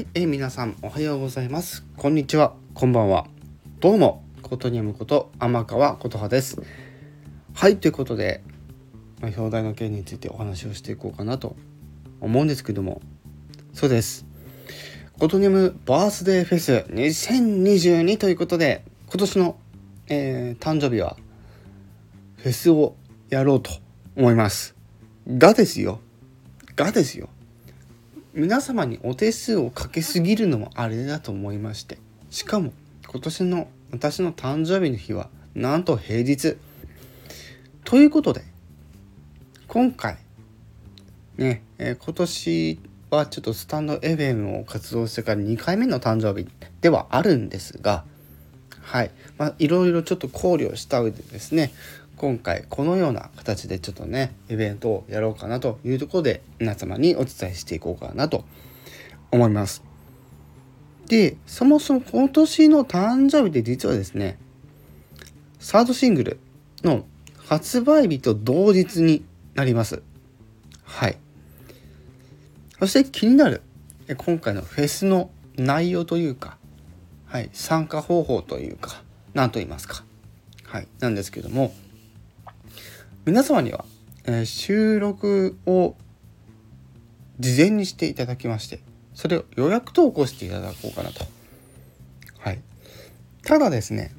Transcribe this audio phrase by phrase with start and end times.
[0.00, 1.84] はい、えー、皆さんおはようございます。
[1.98, 3.26] こんにちは、こんばんは。
[3.80, 6.56] どうも、ことにむこと天川琴葉です。
[7.52, 8.42] はい、ということで、
[9.20, 11.54] まあ、表題の件についてお話をしていこうかなと
[12.22, 13.02] 思うんですけども、
[13.74, 14.24] そうです。
[15.18, 19.58] ことにむバースデーフェス2022ということで、今年の、
[20.08, 21.18] えー、誕生日は
[22.38, 22.96] フェスを
[23.28, 23.70] やろうと
[24.16, 24.74] 思います。
[25.28, 26.00] がですよ。
[26.74, 27.28] がですよ。
[28.32, 31.98] 皆様にお手数をかけすぎるのもあれだと思いまして
[32.30, 32.72] しかも
[33.10, 36.56] 今年の私の誕生日の日はなんと平日。
[37.84, 38.42] ということで
[39.66, 40.16] 今回
[41.36, 42.78] ね、えー、今年
[43.10, 46.46] はちょっとスタンド FM を活動してから2回目の誕生日
[46.82, 48.04] ではあるんですが
[48.80, 49.10] はい。
[49.38, 51.72] まあいろいろちょっと考慮した上でですね
[52.20, 58.44] 今回このような形でちょっとねイベントをやろうかなというところで皆様にお伝えしていこうかなと
[59.30, 59.82] 思います。
[61.06, 64.38] でそもそも今年の誕生日で実はですね
[65.60, 66.40] サードシングル
[66.84, 67.06] の
[67.38, 70.02] 発売日と同日になります。
[70.84, 71.16] はい。
[72.80, 73.62] そして気になる
[74.18, 76.58] 今回のフェスの内容というか、
[77.24, 79.02] はい、参加方法というか
[79.32, 80.04] 何と言いますか、
[80.64, 81.72] はい、なんですけども
[83.26, 83.84] 皆様には、
[84.24, 85.94] えー、収録を
[87.38, 88.80] 事前にしていただきまして
[89.14, 91.26] それを予約投稿していただこうかなと。
[92.38, 92.60] はい。
[93.42, 94.12] ただですね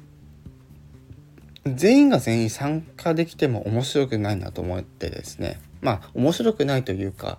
[1.66, 7.38] 全員が全員参加できても面白くないなと思ってですねまあ面白くないというか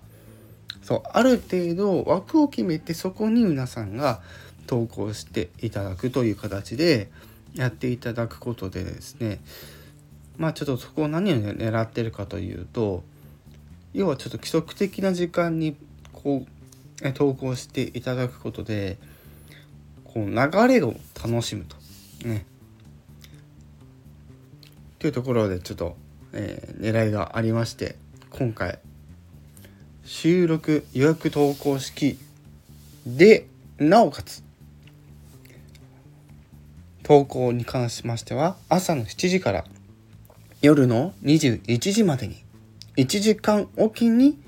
[0.81, 4.21] そうある程度枠を決めてそこに皆さんが
[4.67, 7.09] 投稿していただくという形で
[7.53, 9.39] やっていただくことでですね
[10.37, 13.03] まあちょっとそこを何を狙ってるかというと
[13.93, 15.75] 要はちょっと規則的な時間に
[16.11, 16.45] こ
[17.01, 18.97] う投稿していただくことで
[20.05, 21.75] こう流れを楽しむと。
[22.27, 22.45] ね。
[24.99, 25.97] というところでちょっと、
[26.31, 27.97] えー、狙いがありまして
[28.29, 28.79] 今回
[30.05, 32.17] 収録予約投稿式
[33.05, 34.43] でなおかつ
[37.03, 39.65] 投稿に関しましては朝の7時から
[40.63, 42.41] 夜の21時までに
[42.95, 44.39] 1時間おきに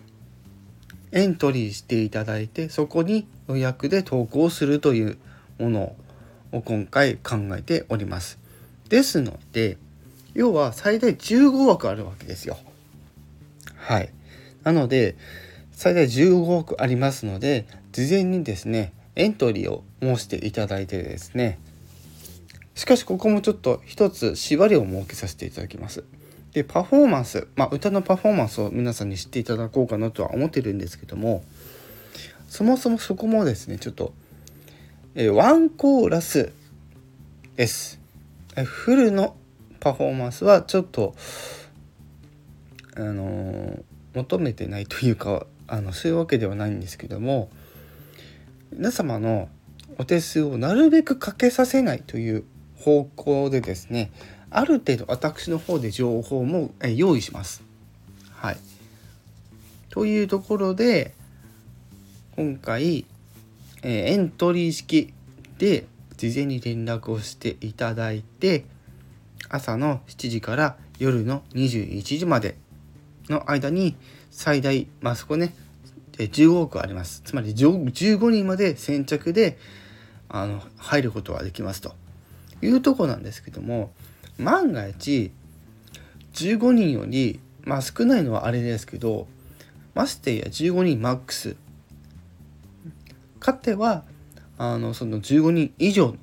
[1.12, 5.18] エントリーしていただいてそこに予約で投稿するという
[5.60, 5.96] もの
[6.54, 8.40] を今回考えております。
[8.88, 9.78] ですので
[10.34, 12.58] 要は最大15枠あるわけですよ。
[13.76, 14.10] はい。
[14.64, 15.18] なので
[15.72, 21.60] 最大15枠ありますので事前にですねエントリーを申していただいてですね
[22.76, 26.04] しかしここもちょっと一つ縛りを設けさせていただきます。
[26.52, 31.44] でパフォーマンス、まあ、歌のパフォーマンスを皆さんに知っていただこうかなとは思ってるんですけども
[32.48, 34.14] そもそもそこもですねちょっと、
[35.16, 36.54] えワンコーラス
[37.56, 38.00] です。
[38.56, 39.36] えフルの
[39.80, 41.16] パフォーマンスはちょっと
[42.96, 47.50] あのー、求めてないというかあのそういうわけではないんですけども
[48.72, 49.50] 皆様の
[49.98, 52.46] お手数をなるべくかけさせないという
[52.86, 54.12] 方向でですね
[54.52, 57.64] ある程度私の方で情報も用意します。
[58.32, 58.58] はい、
[59.90, 61.16] というところで
[62.36, 63.06] 今回、
[63.82, 65.14] えエントリー式
[65.58, 68.66] で事前に連絡をしていただいて
[69.50, 72.56] 朝の7時から夜の21時まで
[73.30, 73.96] の間に
[74.30, 75.56] 最大まあそこね
[76.14, 77.24] 15億あります。
[77.26, 79.58] つまり15人まで先着で
[80.30, 82.05] あの入ることができますと。
[82.62, 83.92] いうとこなんですけども
[84.38, 85.32] 万が一
[86.34, 89.28] 15人よりまあ少ないのはあれですけど
[89.94, 91.56] ましてや15人マックス
[93.40, 94.04] かては
[94.58, 96.18] あのその15人以上の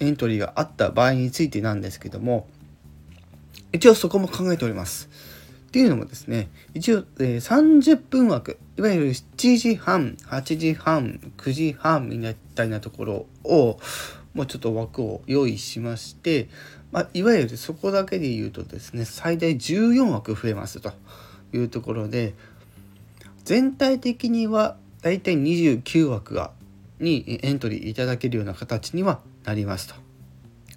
[0.00, 2.46] エントリーがあった場合についてなんですけども
[3.72, 5.08] 一応そこも考えております。
[5.68, 13.78] っていうのもですね一応、えー、30分枠いわゆる7時半8時半9時半みたいなところを
[14.38, 16.48] もうちょっと枠を用意しまして、
[16.92, 20.92] まあ、いわゆるそこだけで言うとですね最大14枠増えますと
[21.52, 22.34] いうところで
[23.42, 26.52] 全体的にはだいたい29枠が
[27.00, 29.96] にエントリーいただけるような形にはなりますと。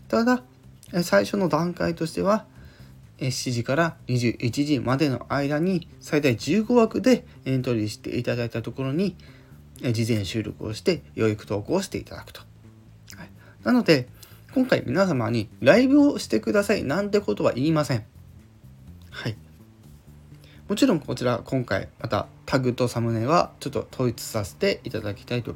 [0.08, 0.42] ただ
[1.04, 2.46] 最初の段階としては
[3.20, 9.16] 7時から21時までの間に最大15枠でエントリーしていただいたところに
[9.94, 12.51] 事前収録をして養育投稿をしていただくと。
[13.64, 14.08] なので
[14.54, 18.04] 今回皆様にライブをしてくださいなんてことは言いません。
[19.10, 19.36] はい。
[20.68, 25.56] もちろんこちら今回またタグとサムネはちょっと統一させていただきたいと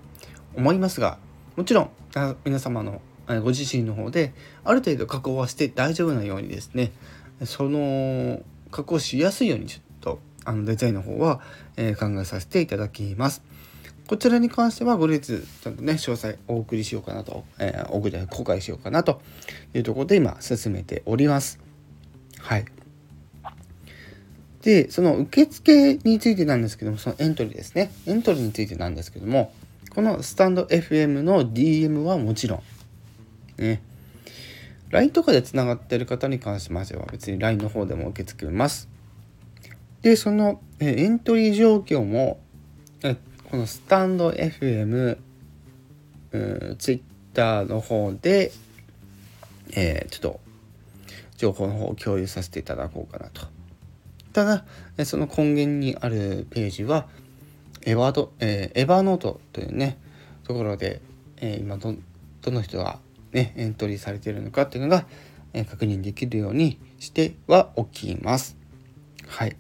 [0.56, 1.18] 思いますが
[1.56, 1.90] もちろん
[2.44, 4.34] 皆様のご自身の方で
[4.66, 6.92] ある程度加工はして大丈夫なようにですね
[7.46, 8.42] その
[8.72, 11.42] 加工しやすいようにちょっとあのデザインの方は、
[11.76, 13.42] 考えさせていただきます。
[14.08, 19.22] こちらに関しては後日ちゃんとね詳細お送りしようかなと、えー、お送り公開しようかなと
[19.74, 21.60] いうところで今進めております。
[22.40, 22.66] はい。
[24.62, 27.92] で、その受付についてなんですけども、そのエントリーですね。
[28.08, 29.54] エントリーについてなんですけども、
[29.94, 32.64] このスタンド FM の DM はもちろ
[33.60, 33.82] ん、ね、
[34.90, 38.90] LINE とかでつながってる方に関しましては別に LINE の方でも受け付けます。
[40.02, 42.40] で、そのえエントリー状況も
[43.04, 43.18] え
[43.56, 45.18] このスタンド FM、
[46.78, 48.52] Twitter の方で、
[49.74, 50.40] えー、ちょっと
[51.38, 53.48] 情報の方を共有させていただこうかなと。
[54.34, 57.08] ただ、その根源にあるページは、
[57.86, 60.00] エヴァド、えー、エヴァノートというね、
[60.44, 61.00] ところで、
[61.38, 61.96] えー、今ど、
[62.42, 63.00] どの人が
[63.32, 65.06] ね、エントリーされているのかっていうのが、
[65.54, 68.58] えー、確認できるようにしてはおきます。
[69.26, 69.52] はい。
[69.52, 69.56] っ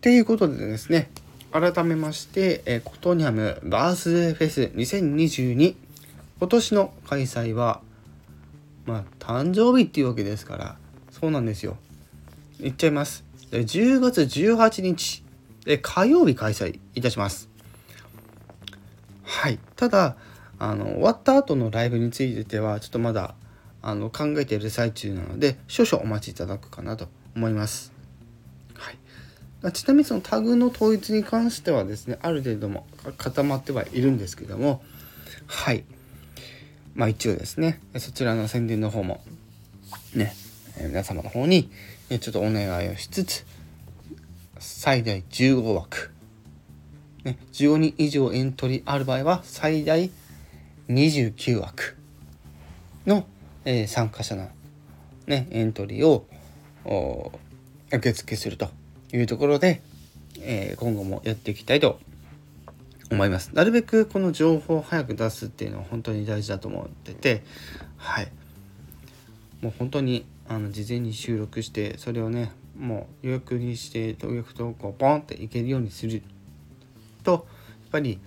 [0.00, 1.10] ていうことでですね、
[1.52, 5.74] 改めまして、えー、コトニャムバースデーフェス2022
[6.38, 7.80] 今年の開催は
[8.86, 10.76] まあ誕生日っていうわけですから
[11.10, 11.76] そうなんですよ。
[12.60, 13.24] 言っちゃいます。
[13.50, 15.24] 10月18日
[15.66, 17.48] え火曜日開催いたします。
[19.24, 19.58] はい。
[19.76, 20.16] ただ
[20.58, 23.34] あの終わった後のライブについてはちょっとまだ
[23.82, 27.99] あの考えている最中なので少々お待ちいただくかなと思います。
[29.72, 32.86] ちなみにそのタグの統一に関してはですねある程度も
[33.18, 34.82] 固まってはいるんですけども
[35.46, 35.84] はい。
[36.94, 39.22] まあ一応ですねそちらの宣伝の方も
[40.14, 40.34] ね
[40.80, 41.70] 皆様の方に
[42.08, 43.46] ちょっとお願いをしつつ
[44.58, 46.10] 最大15枠、
[47.24, 50.10] ね、15人以上エントリーある場合は最大
[50.88, 51.96] 29枠
[53.06, 53.26] の、
[53.64, 54.48] えー、参加者の、
[55.26, 56.26] ね、エントリーを
[57.92, 58.79] 受付すると。
[59.12, 59.82] いうところで、
[60.40, 61.98] えー、今後もやっていきたいと
[63.10, 63.50] 思います。
[63.54, 67.42] なるべくこの情報を早く出すっていうのは本当に大事だと思ってて、
[67.96, 68.28] はい。
[69.60, 76.22] もう本当にあの事前に収録してそれをねもう予約にして予約投稿ポンっていけるようにする
[77.22, 77.42] とやっ
[77.92, 78.18] ぱり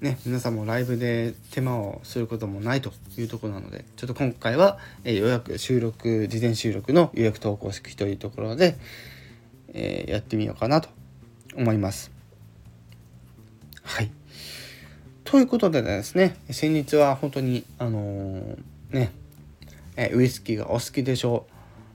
[0.00, 8.76] ね、皆さんもライブで手間をすることもないというとこなので、ちょっと今回は、えー、予約収録、事前収録の予約投稿式というところで、
[9.78, 10.88] えー、やってみようかなと
[11.54, 12.10] 思います。
[13.82, 14.10] はい。
[15.24, 18.58] ということでですね、先日は本当に、あのー、
[18.90, 19.12] ね、
[19.96, 21.46] えウイスキーがお好きでしょ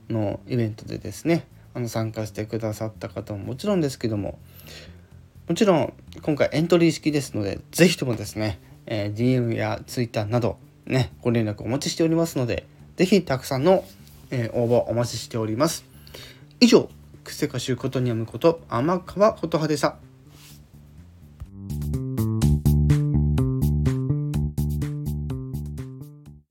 [0.08, 1.44] うのイベントでですね、
[1.74, 4.38] あの参加してくださった方ももちろんですけども、
[5.48, 5.92] もちろん
[6.22, 13.84] 今回エントリー式ですので、ぜひともですね、えー、DM や Twitter などね、ご連絡お待ちしておりますので、ぜひたくさんの、
[14.30, 15.84] えー、応募お待ちしております。
[16.60, 16.88] 以上、
[17.24, 18.60] くせかしゅうことにやむこと。
[18.68, 19.98] 甘皮こと派でさ。